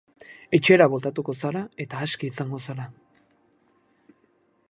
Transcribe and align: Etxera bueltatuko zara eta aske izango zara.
Etxera 0.57 0.87
bueltatuko 0.93 1.35
zara 1.43 1.61
eta 1.85 2.01
aske 2.07 2.29
izango 2.31 2.63
zara. 2.73 2.87